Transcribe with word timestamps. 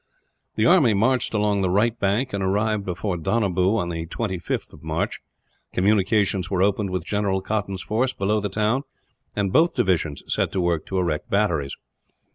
The 0.55 0.65
army 0.65 0.95
marched 0.95 1.31
along 1.31 1.61
the 1.61 1.69
right 1.69 1.99
bank, 1.99 2.33
and 2.33 2.43
arrived 2.43 2.83
before 2.85 3.17
Donabew 3.17 3.77
on 3.77 3.89
the 3.89 4.07
25th 4.07 4.73
of 4.73 4.81
March. 4.81 5.19
Communications 5.73 6.49
were 6.49 6.63
opened 6.63 6.89
with 6.89 7.05
General 7.05 7.39
Cotton's 7.39 7.83
force, 7.83 8.11
below 8.11 8.39
the 8.39 8.49
town; 8.49 8.81
and 9.35 9.53
both 9.53 9.75
divisions 9.75 10.23
set 10.27 10.51
to 10.53 10.59
work 10.59 10.87
to 10.87 10.97
erect 10.97 11.29
batteries. 11.29 11.75